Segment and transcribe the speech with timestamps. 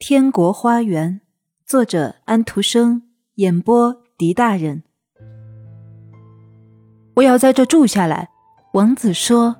[0.00, 1.20] 天国花园，
[1.66, 3.02] 作者安徒生，
[3.34, 4.84] 演播狄大人。
[7.16, 8.28] 我要在这住下来，
[8.74, 9.56] 王子说。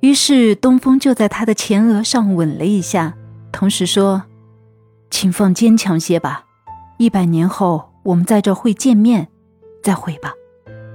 [0.00, 3.14] 于是东风就在他的前额上吻了一下，
[3.52, 4.22] 同时说
[5.10, 6.46] ：“请放坚强些吧，
[6.96, 9.28] 一百年后我们在这会见面，
[9.82, 10.32] 再会吧，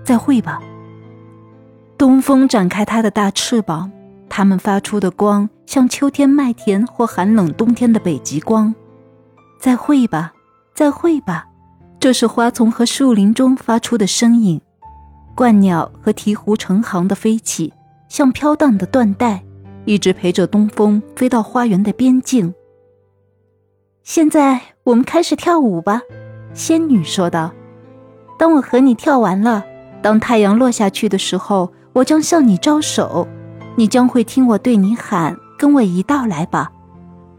[0.03, 0.59] 再会吧。”
[1.99, 3.91] 东风展开它的大翅膀。
[4.27, 8.75] 它们发出的光像秋天麦田或寒冷冬天的北极光。
[9.57, 10.33] 再会吧，
[10.75, 11.47] 再会吧，
[11.97, 14.59] 这是花丛和树林中发出的声音。
[15.33, 17.71] 鹳鸟和鹈鹕成行的飞起，
[18.09, 19.45] 像飘荡的缎带，
[19.85, 22.53] 一直陪着东风飞到花园的边境。
[24.03, 26.01] 现在我们开始跳舞吧，
[26.53, 27.49] 仙女说道。
[28.37, 29.63] 当我和你跳完了，
[30.01, 33.25] 当太阳落下去的时候，我将向你招手。
[33.77, 36.71] 你将会听我对你喊：“跟我一道来吧。”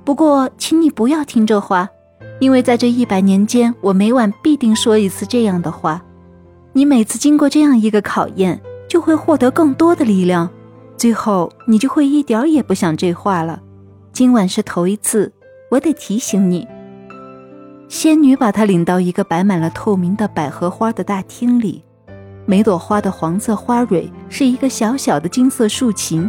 [0.06, 1.88] 不过，请你不要听这话，
[2.38, 6.00] 因为在这一百年间，我每晚必定说一次这样的话。
[6.72, 10.48] 你每次经过这样一个考验，就会获得更多的力量，
[10.96, 13.60] 最后你就会一点儿也不想这话了。
[14.12, 15.32] 今晚是头一次，
[15.70, 16.66] 我得提醒你。
[17.88, 21.84] 仙女把她领到一个摆满了透明的百合花的大厅里。
[22.46, 26.28] 每朵花的黄色花蕊是一个小小的金色竖琴，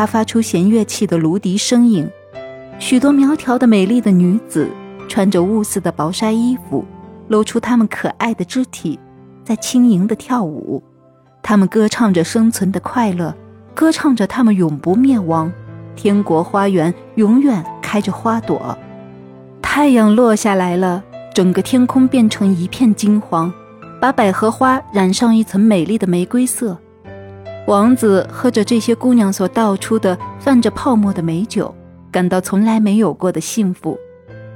[0.00, 2.08] 它发出弦乐器的芦笛声音。
[2.78, 4.66] 许多苗条的美丽的女子
[5.06, 6.82] 穿着雾似的薄纱衣服，
[7.28, 8.98] 露出她们可爱的肢体，
[9.44, 10.82] 在轻盈的跳舞。
[11.42, 13.36] 她们歌唱着生存的快乐，
[13.74, 15.52] 歌唱着她们永不灭亡。
[15.94, 18.78] 天国花园永远开着花朵。
[19.60, 23.52] 太阳落下来了，整个天空变成一片金黄。
[24.00, 26.78] 把百合花染上一层美丽的玫瑰色，
[27.70, 31.72] 王子喝着这些姑娘所倒出的泛着泡沫的美酒，
[32.10, 33.96] 感到从来没有过的幸福。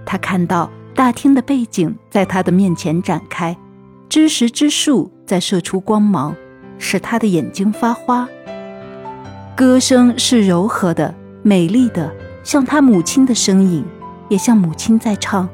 [0.05, 3.57] 他看到大厅的背景在他的面前展开，
[4.09, 6.35] 知识之树在射出光芒，
[6.77, 8.29] 使他的眼睛发花。
[9.55, 12.13] 歌声是柔和的、美丽的，
[12.43, 13.85] 像他母亲的声音，
[14.29, 15.49] 也像母亲在唱：“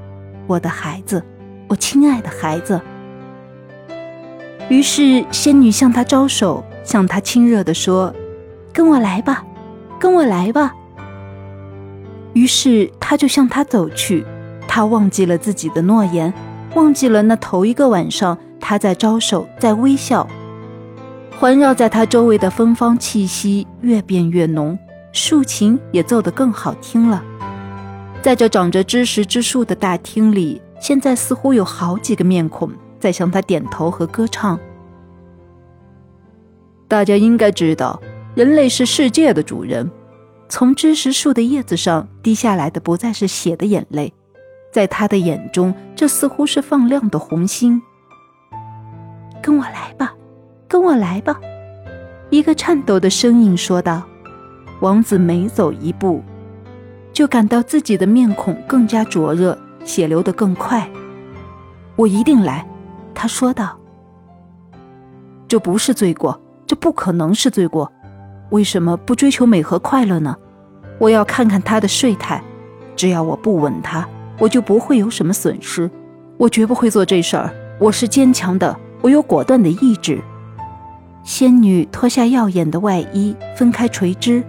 [0.48, 1.22] 我的孩子，
[1.68, 2.80] 我亲爱的孩子。”
[4.70, 8.14] 于是，仙女向他招手，向他亲热地说
[8.72, 9.44] ：“跟我来吧，
[9.98, 10.74] 跟我来吧。”
[12.34, 14.24] 于是，他就向他走去。
[14.68, 16.32] 他忘记了自己的诺言，
[16.74, 20.26] 忘记了那头一个晚上他在招手，在微笑。
[21.38, 24.78] 环绕在他周围的芬芳气息越变越浓，
[25.12, 27.22] 竖琴也奏得更好听了。
[28.22, 32.70] 在这长着知识之树的大厅里，现在似乎有好几个面孔。
[33.00, 34.60] 在向他点头和歌唱。
[36.90, 38.02] 大家应该知道，
[38.34, 39.88] 人类是世界的主人。
[40.48, 44.12] 从知识树的叶子上滴下来的不再是血的眼泪，
[44.72, 47.80] 在他的眼中，这似乎是放亮的红星。
[49.40, 50.12] 跟我来吧，
[50.66, 51.40] 跟我来吧，
[52.28, 54.02] 一个颤抖的声音说道。
[54.80, 56.20] 王子每走一步，
[57.12, 60.90] 就感到自己的面孔更加灼热，血流得更快。
[61.94, 62.66] 我一定来。
[63.14, 63.78] 他说道
[65.46, 66.40] ：“这不是罪过，
[66.70, 67.90] 这不可能是罪过。
[68.50, 70.36] 为什么不追求美和快乐呢？
[71.00, 72.40] 我要看看他的睡态。
[72.94, 74.08] 只要我不吻他，
[74.38, 75.90] 我就不会有什么损失。
[76.36, 77.52] 我绝不会做这事儿。
[77.80, 80.22] 我是坚强的，我有果断的意志。”
[81.26, 84.40] 仙女脱下耀眼的外衣，分开垂枝，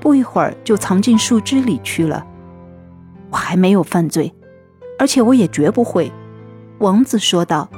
[0.00, 2.24] 不一会儿就藏进树枝里去了。
[3.28, 4.32] 我还没有犯罪，
[4.98, 6.10] 而且我也绝不会。”
[6.80, 7.68] 王子说道。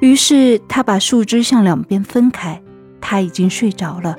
[0.00, 2.60] 于是他把树枝向两边分开，
[3.10, 4.14] 她已经睡着了。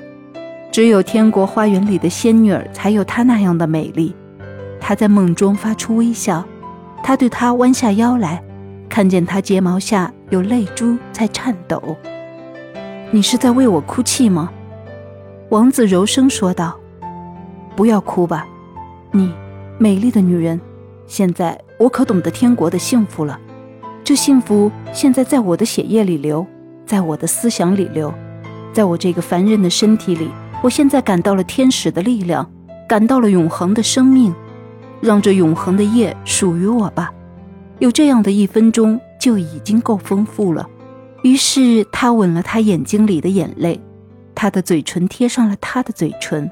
[0.72, 4.16] 只有天国花园里的仙女儿才有她那样的美丽。
[4.80, 6.44] 她在梦中发出微笑，
[7.00, 8.42] 他对她弯下腰来，
[8.88, 11.80] 看见她睫毛下有泪珠在颤抖。
[13.12, 14.50] 你是在为我哭泣吗？
[15.50, 16.76] 王子柔声说道
[17.76, 18.44] ：“不要哭吧，
[19.12, 19.32] 你，
[19.78, 20.60] 美丽的女人。
[21.06, 23.38] 现在我可懂得天国的幸福了。”
[24.02, 26.44] 这幸福现在在我的血液里流，
[26.84, 28.12] 在我的思想里流，
[28.72, 30.30] 在我这个凡人的身体里。
[30.62, 32.48] 我现在感到了天使的力量，
[32.88, 34.34] 感到了永恒的生命。
[35.00, 37.10] 让这永恒的夜属于我吧。
[37.78, 40.68] 有这样的一分钟就已经够丰富了。
[41.22, 43.80] 于是他吻了他眼睛里的眼泪，
[44.34, 46.50] 他的嘴唇贴上了他的嘴唇。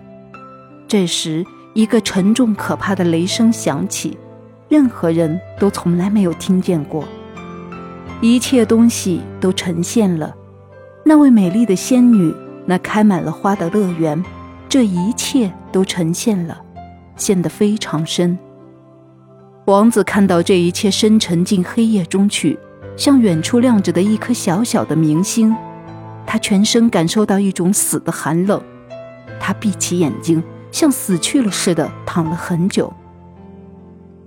[0.86, 1.44] 这时，
[1.74, 4.16] 一个沉重可怕的雷声响起，
[4.70, 7.04] 任何人都从来没有听见过。
[8.22, 10.34] 一切东西都呈现了，
[11.08, 12.34] 那位美丽的仙女，
[12.66, 14.22] 那开满了花的乐园，
[14.68, 16.60] 这一切都呈现了，
[17.16, 18.38] 陷得非常深。
[19.64, 22.58] 王子看到这一切深沉进黑夜中去，
[22.94, 25.56] 像远处亮着的一颗小小的明星。
[26.26, 28.60] 他全身感受到一种死的寒冷，
[29.40, 32.92] 他闭起眼睛，像死去了似的躺了很久。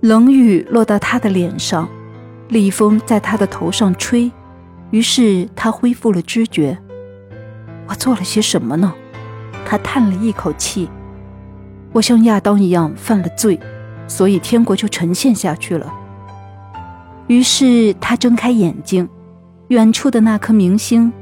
[0.00, 1.88] 冷雨落到他的脸上，
[2.48, 4.32] 厉风在他的头上吹，
[4.92, 6.78] 于是他恢复了知觉。
[7.88, 8.94] 我做了些什么呢？
[9.66, 10.88] 他叹了一口气。
[11.92, 13.58] 我像亚当一样犯了罪，
[14.06, 15.92] 所以天国就呈现下去了。
[17.26, 19.08] 于是他睁开眼睛，
[19.68, 21.12] 远处的那颗明星。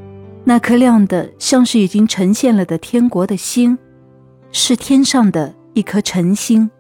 [0.44, 3.78] 那颗亮的像是已经呈现了的天国的星，
[4.52, 6.70] 是天上的一颗晨星。